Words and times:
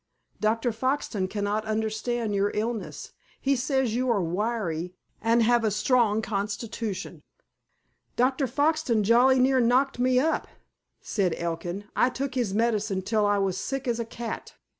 Dr. 0.39 0.71
Foxton 0.71 1.27
cannot 1.29 1.63
understand 1.65 2.33
your 2.33 2.49
illness. 2.55 3.11
He 3.39 3.55
says 3.55 3.93
you 3.93 4.09
are 4.09 4.19
wiry, 4.23 4.95
and 5.21 5.43
have 5.43 5.63
a 5.63 5.69
strong 5.69 6.23
constitution." 6.23 7.21
"Dr. 8.15 8.47
Foxton 8.47 9.03
jolly 9.03 9.37
near 9.37 9.59
knocked 9.59 9.99
me 9.99 10.17
up," 10.19 10.47
said 11.01 11.35
Elkin. 11.37 11.83
"I 11.95 12.09
took 12.09 12.33
his 12.33 12.51
medicine 12.51 13.03
till 13.03 13.27
I 13.27 13.37
was 13.37 13.59
sick 13.59 13.87
as 13.87 13.99
a 13.99 14.03
cat." 14.05 14.55